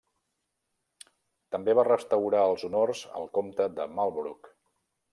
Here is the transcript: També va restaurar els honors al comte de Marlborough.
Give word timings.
També 1.57 1.77
va 1.81 1.85
restaurar 1.89 2.41
els 2.55 2.67
honors 2.71 3.05
al 3.21 3.31
comte 3.39 3.71
de 3.79 3.91
Marlborough. 4.01 4.55